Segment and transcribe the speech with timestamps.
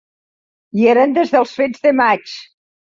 [0.79, 2.39] Hi eren des dels fets de maig